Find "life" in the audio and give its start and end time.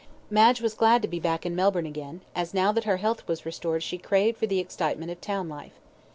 5.47-5.79